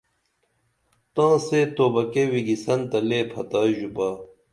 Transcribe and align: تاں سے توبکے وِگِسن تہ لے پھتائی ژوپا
تاں 1.15 1.35
سے 1.47 1.59
توبکے 1.75 2.23
وِگِسن 2.31 2.79
تہ 2.91 2.99
لے 3.07 3.19
پھتائی 3.31 3.71
ژوپا 3.79 4.09